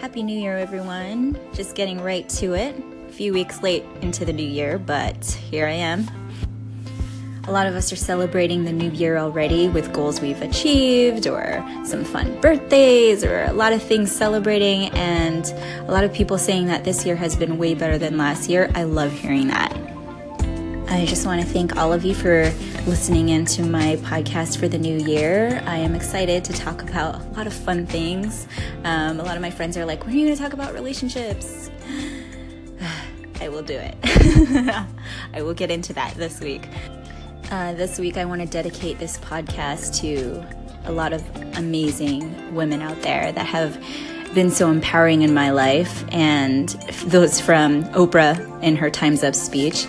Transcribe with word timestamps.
Happy 0.00 0.22
New 0.22 0.38
Year, 0.38 0.56
everyone. 0.56 1.36
Just 1.52 1.74
getting 1.74 2.00
right 2.00 2.28
to 2.28 2.54
it. 2.54 2.72
A 3.08 3.12
few 3.12 3.32
weeks 3.32 3.64
late 3.64 3.84
into 4.00 4.24
the 4.24 4.32
new 4.32 4.46
year, 4.46 4.78
but 4.78 5.24
here 5.50 5.66
I 5.66 5.72
am. 5.72 6.08
A 7.48 7.50
lot 7.50 7.66
of 7.66 7.74
us 7.74 7.92
are 7.92 7.96
celebrating 7.96 8.64
the 8.64 8.70
new 8.70 8.92
year 8.92 9.18
already 9.18 9.66
with 9.68 9.92
goals 9.92 10.20
we've 10.20 10.40
achieved, 10.40 11.26
or 11.26 11.66
some 11.84 12.04
fun 12.04 12.40
birthdays, 12.40 13.24
or 13.24 13.42
a 13.42 13.52
lot 13.52 13.72
of 13.72 13.82
things 13.82 14.12
celebrating, 14.12 14.88
and 14.90 15.46
a 15.88 15.90
lot 15.90 16.04
of 16.04 16.12
people 16.12 16.38
saying 16.38 16.66
that 16.66 16.84
this 16.84 17.04
year 17.04 17.16
has 17.16 17.34
been 17.34 17.58
way 17.58 17.74
better 17.74 17.98
than 17.98 18.16
last 18.16 18.48
year. 18.48 18.70
I 18.76 18.84
love 18.84 19.10
hearing 19.10 19.48
that. 19.48 19.76
I 20.88 21.06
just 21.06 21.26
want 21.26 21.40
to 21.40 21.46
thank 21.46 21.76
all 21.76 21.92
of 21.92 22.04
you 22.04 22.14
for 22.14 22.52
listening 22.88 23.28
into 23.28 23.62
my 23.62 23.96
podcast 23.96 24.56
for 24.56 24.66
the 24.66 24.78
new 24.78 24.96
year. 24.96 25.62
I 25.66 25.76
am 25.76 25.94
excited 25.94 26.42
to 26.46 26.54
talk 26.54 26.80
about 26.80 27.16
a 27.16 27.24
lot 27.36 27.46
of 27.46 27.52
fun 27.52 27.84
things. 27.84 28.48
Um, 28.82 29.20
a 29.20 29.22
lot 29.22 29.36
of 29.36 29.42
my 29.42 29.50
friends 29.50 29.76
are 29.76 29.84
like, 29.84 30.06
When 30.06 30.14
are 30.14 30.18
you 30.18 30.24
going 30.24 30.36
to 30.38 30.42
talk 30.42 30.54
about 30.54 30.72
relationships? 30.72 31.70
I 33.42 33.50
will 33.50 33.62
do 33.62 33.74
it. 33.74 33.94
I 35.34 35.42
will 35.42 35.52
get 35.52 35.70
into 35.70 35.92
that 35.92 36.14
this 36.14 36.40
week. 36.40 36.66
Uh, 37.50 37.74
this 37.74 37.98
week, 37.98 38.16
I 38.16 38.24
want 38.24 38.40
to 38.40 38.48
dedicate 38.48 38.98
this 38.98 39.18
podcast 39.18 40.00
to 40.00 40.42
a 40.88 40.92
lot 40.92 41.12
of 41.12 41.22
amazing 41.58 42.54
women 42.54 42.80
out 42.80 43.02
there 43.02 43.32
that 43.32 43.46
have 43.46 43.78
been 44.34 44.50
so 44.50 44.70
empowering 44.70 45.20
in 45.20 45.34
my 45.34 45.50
life, 45.50 46.06
and 46.10 46.70
those 47.04 47.38
from 47.38 47.84
Oprah 47.92 48.62
in 48.62 48.76
her 48.76 48.88
Time's 48.88 49.22
Up 49.22 49.34
speech 49.34 49.86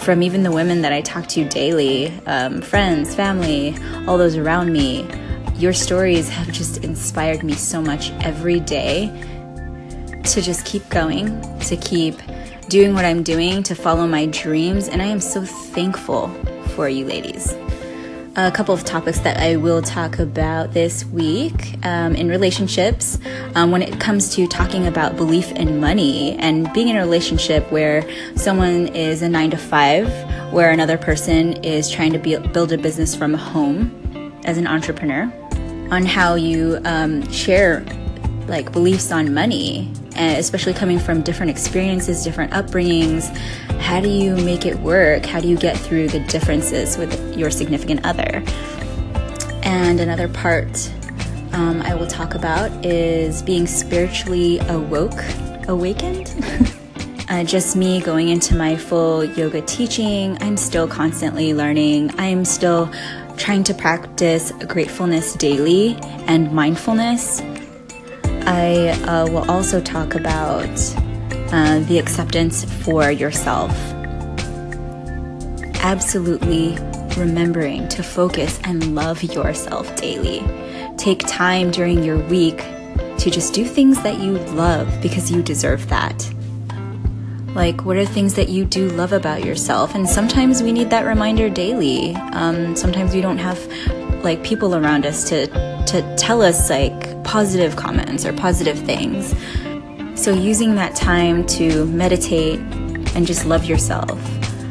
from 0.00 0.22
even 0.22 0.42
the 0.42 0.50
women 0.50 0.82
that 0.82 0.92
I 0.92 1.00
talk 1.02 1.26
to 1.28 1.48
daily, 1.48 2.08
um, 2.26 2.62
friends, 2.62 3.14
family, 3.14 3.76
all 4.06 4.18
those 4.18 4.36
around 4.36 4.72
me. 4.72 5.06
Your 5.56 5.72
stories 5.72 6.28
have 6.28 6.50
just 6.50 6.84
inspired 6.84 7.42
me 7.42 7.52
so 7.52 7.82
much 7.82 8.10
every 8.22 8.60
day 8.60 9.06
to 10.24 10.40
just 10.40 10.64
keep 10.64 10.88
going, 10.88 11.40
to 11.60 11.76
keep 11.76 12.16
doing 12.68 12.94
what 12.94 13.04
I'm 13.04 13.22
doing, 13.22 13.62
to 13.64 13.74
follow 13.74 14.06
my 14.06 14.26
dreams. 14.26 14.88
And 14.88 15.02
I 15.02 15.06
am 15.06 15.20
so 15.20 15.44
thankful 15.44 16.28
for 16.74 16.88
you 16.88 17.04
ladies 17.04 17.54
a 18.36 18.50
couple 18.50 18.72
of 18.72 18.84
topics 18.84 19.18
that 19.20 19.38
I 19.38 19.56
will 19.56 19.82
talk 19.82 20.18
about 20.20 20.72
this 20.72 21.04
week 21.06 21.74
um, 21.84 22.14
in 22.14 22.28
relationships. 22.28 23.18
Um, 23.56 23.72
when 23.72 23.82
it 23.82 23.98
comes 23.98 24.34
to 24.36 24.46
talking 24.46 24.86
about 24.86 25.16
belief 25.16 25.50
in 25.52 25.80
money 25.80 26.38
and 26.38 26.72
being 26.72 26.88
in 26.88 26.96
a 26.96 27.00
relationship 27.00 27.70
where 27.72 28.04
someone 28.36 28.86
is 28.88 29.22
a 29.22 29.28
nine 29.28 29.50
to 29.50 29.56
five, 29.56 30.08
where 30.52 30.70
another 30.70 30.96
person 30.96 31.54
is 31.64 31.90
trying 31.90 32.12
to 32.12 32.18
be, 32.18 32.36
build 32.36 32.72
a 32.72 32.78
business 32.78 33.16
from 33.16 33.34
home 33.34 34.32
as 34.44 34.58
an 34.58 34.66
entrepreneur, 34.66 35.24
on 35.90 36.04
how 36.04 36.36
you 36.36 36.78
um, 36.84 37.28
share 37.32 37.84
like 38.46 38.70
beliefs 38.70 39.10
on 39.10 39.34
money, 39.34 39.92
and 40.20 40.36
especially 40.36 40.74
coming 40.74 40.98
from 40.98 41.22
different 41.22 41.48
experiences, 41.48 42.22
different 42.22 42.52
upbringings. 42.52 43.34
How 43.80 44.02
do 44.02 44.10
you 44.10 44.36
make 44.36 44.66
it 44.66 44.78
work? 44.80 45.24
How 45.24 45.40
do 45.40 45.48
you 45.48 45.56
get 45.56 45.78
through 45.78 46.08
the 46.08 46.20
differences 46.20 46.98
with 46.98 47.34
your 47.34 47.50
significant 47.50 48.04
other? 48.04 48.44
And 49.62 49.98
another 49.98 50.28
part 50.28 50.92
um, 51.52 51.80
I 51.80 51.94
will 51.94 52.06
talk 52.06 52.34
about 52.34 52.70
is 52.84 53.40
being 53.40 53.66
spiritually 53.66 54.58
awoke, 54.68 55.24
awakened. 55.68 56.34
uh, 57.30 57.42
just 57.42 57.74
me 57.74 58.02
going 58.02 58.28
into 58.28 58.54
my 58.54 58.76
full 58.76 59.24
yoga 59.24 59.62
teaching. 59.62 60.36
I'm 60.42 60.58
still 60.58 60.86
constantly 60.86 61.54
learning. 61.54 62.10
I'm 62.18 62.44
still 62.44 62.92
trying 63.38 63.64
to 63.64 63.72
practice 63.72 64.52
gratefulness 64.68 65.32
daily 65.32 65.96
and 66.26 66.52
mindfulness 66.52 67.40
I 68.50 68.88
uh, 69.04 69.28
will 69.28 69.48
also 69.48 69.80
talk 69.80 70.16
about 70.16 70.66
uh, 71.52 71.78
the 71.86 72.00
acceptance 72.00 72.64
for 72.82 73.08
yourself. 73.08 73.70
Absolutely 75.84 76.76
remembering 77.16 77.86
to 77.90 78.02
focus 78.02 78.58
and 78.64 78.96
love 78.96 79.22
yourself 79.22 79.94
daily. 79.94 80.42
Take 80.96 81.20
time 81.28 81.70
during 81.70 82.02
your 82.02 82.18
week 82.26 82.58
to 83.18 83.30
just 83.30 83.54
do 83.54 83.64
things 83.64 84.02
that 84.02 84.18
you 84.18 84.32
love 84.32 85.00
because 85.00 85.30
you 85.30 85.44
deserve 85.44 85.88
that. 85.88 86.28
Like, 87.54 87.84
what 87.84 87.96
are 87.98 88.04
things 88.04 88.34
that 88.34 88.48
you 88.48 88.64
do 88.64 88.88
love 88.88 89.12
about 89.12 89.44
yourself? 89.44 89.94
And 89.94 90.08
sometimes 90.08 90.60
we 90.60 90.72
need 90.72 90.90
that 90.90 91.06
reminder 91.06 91.48
daily. 91.50 92.16
Um, 92.32 92.74
sometimes 92.74 93.14
we 93.14 93.20
don't 93.20 93.38
have 93.38 93.64
like 94.24 94.42
people 94.42 94.74
around 94.74 95.06
us 95.06 95.28
to 95.28 95.46
to 95.86 96.16
tell 96.16 96.42
us 96.42 96.68
like 96.68 97.19
positive 97.30 97.76
comments 97.76 98.26
or 98.26 98.32
positive 98.32 98.76
things. 98.80 99.36
So, 100.20 100.34
using 100.34 100.74
that 100.74 100.96
time 100.96 101.46
to 101.58 101.86
meditate 101.86 102.58
and 103.14 103.24
just 103.24 103.46
love 103.46 103.66
yourself. 103.66 104.20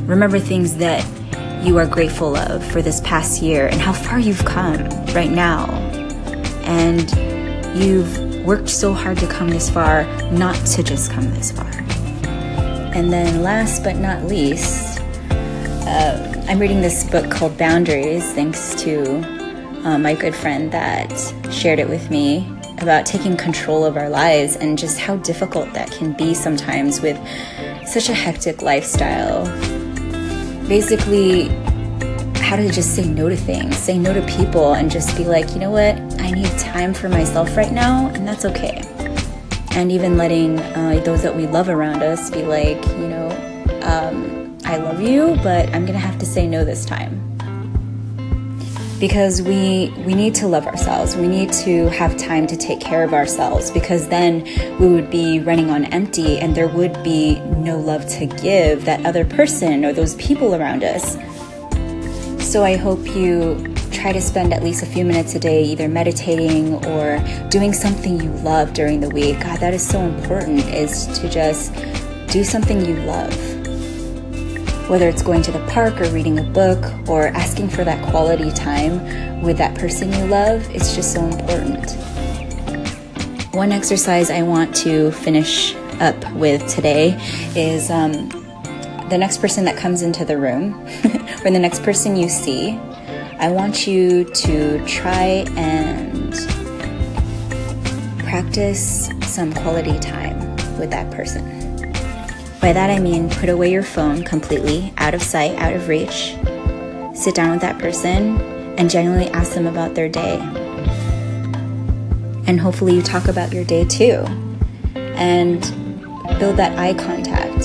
Remember 0.00 0.40
things 0.40 0.76
that 0.78 1.06
you 1.64 1.78
are 1.78 1.86
grateful 1.86 2.34
of 2.34 2.64
for 2.72 2.82
this 2.82 3.00
past 3.02 3.40
year 3.40 3.68
and 3.68 3.80
how 3.80 3.92
far 3.92 4.18
you've 4.18 4.44
come 4.44 4.82
right 5.14 5.30
now. 5.30 5.70
And 6.64 7.08
you've 7.80 8.44
worked 8.44 8.68
so 8.68 8.92
hard 8.92 9.18
to 9.18 9.28
come 9.28 9.48
this 9.48 9.70
far, 9.70 10.02
not 10.32 10.56
to 10.74 10.82
just 10.82 11.12
come 11.12 11.30
this 11.30 11.52
far. 11.52 11.70
And 12.96 13.12
then, 13.12 13.44
last 13.44 13.84
but 13.84 13.94
not 13.94 14.24
least, 14.24 14.98
uh, 15.86 16.44
I'm 16.48 16.58
reading 16.58 16.80
this 16.80 17.08
book 17.08 17.30
called 17.30 17.56
Boundaries, 17.56 18.24
thanks 18.32 18.74
to 18.82 19.39
uh, 19.84 19.98
my 19.98 20.14
good 20.14 20.34
friend 20.34 20.70
that 20.72 21.10
shared 21.50 21.78
it 21.78 21.88
with 21.88 22.10
me 22.10 22.46
about 22.78 23.06
taking 23.06 23.36
control 23.36 23.84
of 23.84 23.96
our 23.96 24.08
lives 24.08 24.56
and 24.56 24.78
just 24.78 24.98
how 24.98 25.16
difficult 25.16 25.72
that 25.72 25.90
can 25.90 26.12
be 26.14 26.34
sometimes 26.34 27.00
with 27.00 27.16
such 27.86 28.08
a 28.08 28.14
hectic 28.14 28.62
lifestyle. 28.62 29.44
Basically, 30.68 31.48
how 32.36 32.56
to 32.56 32.70
just 32.70 32.94
say 32.94 33.06
no 33.06 33.28
to 33.28 33.36
things, 33.36 33.76
say 33.76 33.98
no 33.98 34.12
to 34.12 34.22
people, 34.26 34.74
and 34.74 34.90
just 34.90 35.16
be 35.16 35.24
like, 35.24 35.50
you 35.52 35.58
know 35.58 35.70
what, 35.70 35.96
I 36.20 36.30
need 36.30 36.50
time 36.58 36.92
for 36.94 37.08
myself 37.08 37.56
right 37.56 37.72
now, 37.72 38.08
and 38.08 38.26
that's 38.26 38.44
okay. 38.44 38.82
And 39.72 39.92
even 39.92 40.16
letting 40.16 40.58
uh, 40.58 41.00
those 41.04 41.22
that 41.22 41.34
we 41.34 41.46
love 41.46 41.68
around 41.68 42.02
us 42.02 42.30
be 42.30 42.42
like, 42.42 42.84
you 42.88 43.08
know, 43.08 43.28
um, 43.82 44.58
I 44.64 44.76
love 44.76 45.00
you, 45.00 45.36
but 45.42 45.68
I'm 45.74 45.86
gonna 45.86 45.98
have 45.98 46.18
to 46.18 46.26
say 46.26 46.46
no 46.46 46.64
this 46.64 46.84
time 46.84 47.29
because 49.00 49.40
we 49.40 49.92
we 50.04 50.14
need 50.14 50.34
to 50.36 50.46
love 50.46 50.66
ourselves. 50.66 51.16
We 51.16 51.26
need 51.26 51.52
to 51.64 51.88
have 51.88 52.16
time 52.18 52.46
to 52.46 52.56
take 52.56 52.80
care 52.80 53.02
of 53.02 53.14
ourselves 53.14 53.70
because 53.70 54.08
then 54.08 54.44
we 54.78 54.88
would 54.88 55.10
be 55.10 55.40
running 55.40 55.70
on 55.70 55.86
empty 55.86 56.38
and 56.38 56.54
there 56.54 56.68
would 56.68 57.02
be 57.02 57.40
no 57.40 57.78
love 57.78 58.06
to 58.18 58.26
give 58.26 58.84
that 58.84 59.04
other 59.06 59.24
person 59.24 59.84
or 59.84 59.92
those 59.94 60.14
people 60.16 60.54
around 60.54 60.84
us. 60.84 61.16
So 62.46 62.62
I 62.62 62.76
hope 62.76 63.06
you 63.06 63.66
try 63.90 64.12
to 64.12 64.20
spend 64.20 64.52
at 64.52 64.62
least 64.62 64.82
a 64.82 64.86
few 64.86 65.04
minutes 65.04 65.34
a 65.34 65.38
day 65.38 65.64
either 65.64 65.88
meditating 65.88 66.84
or 66.86 67.18
doing 67.48 67.72
something 67.72 68.20
you 68.20 68.30
love 68.42 68.72
during 68.74 69.00
the 69.00 69.08
week. 69.08 69.40
God, 69.40 69.60
that 69.60 69.72
is 69.72 69.86
so 69.86 70.00
important 70.00 70.60
is 70.68 71.06
to 71.18 71.28
just 71.28 71.74
do 72.28 72.44
something 72.44 72.84
you 72.84 72.96
love 73.02 73.59
whether 74.90 75.08
it's 75.08 75.22
going 75.22 75.40
to 75.40 75.52
the 75.52 75.64
park 75.66 76.00
or 76.00 76.10
reading 76.10 76.40
a 76.40 76.42
book 76.42 76.84
or 77.08 77.28
asking 77.28 77.68
for 77.68 77.84
that 77.84 78.04
quality 78.10 78.50
time 78.50 79.40
with 79.40 79.56
that 79.56 79.72
person 79.78 80.12
you 80.12 80.24
love, 80.26 80.68
it's 80.74 80.96
just 80.96 81.12
so 81.14 81.24
important. 81.24 81.92
One 83.54 83.70
exercise 83.70 84.32
I 84.32 84.42
want 84.42 84.74
to 84.78 85.12
finish 85.12 85.76
up 86.00 86.16
with 86.32 86.66
today 86.66 87.16
is 87.54 87.88
um, 87.88 88.30
the 89.10 89.16
next 89.16 89.38
person 89.40 89.64
that 89.66 89.76
comes 89.76 90.02
into 90.02 90.24
the 90.24 90.36
room 90.36 90.74
or 91.44 91.52
the 91.52 91.58
next 91.60 91.84
person 91.84 92.16
you 92.16 92.28
see. 92.28 92.70
I 93.38 93.48
want 93.48 93.86
you 93.86 94.24
to 94.24 94.84
try 94.86 95.44
and 95.56 96.32
practice 98.24 99.08
some 99.22 99.52
quality 99.52 100.00
time 100.00 100.40
with 100.80 100.90
that 100.90 101.12
person. 101.12 101.59
By 102.60 102.74
that 102.74 102.90
I 102.90 102.98
mean 102.98 103.30
put 103.30 103.48
away 103.48 103.72
your 103.72 103.82
phone 103.82 104.22
completely, 104.22 104.92
out 104.98 105.14
of 105.14 105.22
sight, 105.22 105.56
out 105.56 105.72
of 105.72 105.88
reach. 105.88 106.36
Sit 107.14 107.34
down 107.34 107.52
with 107.52 107.62
that 107.62 107.78
person 107.78 108.38
and 108.78 108.90
genuinely 108.90 109.30
ask 109.30 109.54
them 109.54 109.66
about 109.66 109.94
their 109.94 110.10
day. 110.10 110.38
And 112.46 112.60
hopefully 112.60 112.94
you 112.94 113.00
talk 113.00 113.28
about 113.28 113.54
your 113.54 113.64
day 113.64 113.86
too. 113.86 114.26
And 114.94 115.62
build 116.38 116.58
that 116.58 116.78
eye 116.78 116.92
contact. 116.92 117.64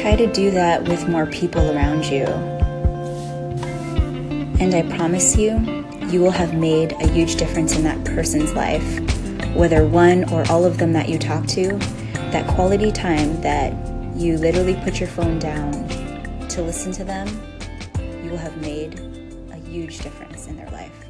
Try 0.00 0.16
to 0.16 0.26
do 0.26 0.50
that 0.50 0.82
with 0.88 1.08
more 1.08 1.26
people 1.26 1.70
around 1.70 2.06
you. 2.06 2.24
And 4.60 4.74
I 4.74 4.82
promise 4.96 5.36
you, 5.36 5.58
you 6.08 6.20
will 6.20 6.32
have 6.32 6.54
made 6.54 6.90
a 6.92 7.06
huge 7.06 7.36
difference 7.36 7.76
in 7.76 7.84
that 7.84 8.04
person's 8.04 8.52
life, 8.52 9.00
whether 9.54 9.86
one 9.86 10.24
or 10.32 10.44
all 10.50 10.64
of 10.64 10.78
them 10.78 10.92
that 10.94 11.08
you 11.08 11.20
talk 11.20 11.46
to 11.48 11.78
that 12.32 12.46
quality 12.48 12.90
time 12.90 13.38
that 13.42 13.72
you 14.16 14.38
literally 14.38 14.74
put 14.76 14.98
your 14.98 15.08
phone 15.08 15.38
down 15.38 15.72
to 16.48 16.62
listen 16.62 16.90
to 16.92 17.04
them, 17.04 17.28
you 18.24 18.30
will 18.30 18.38
have 18.38 18.56
made 18.62 18.98
a 19.50 19.56
huge 19.68 19.98
difference 20.00 20.46
in 20.46 20.56
their 20.56 20.70
life. 20.70 21.01